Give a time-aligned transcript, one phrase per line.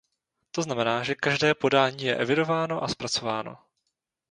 [0.51, 3.57] To znamená, že každé podání je evidováno a zpracováno.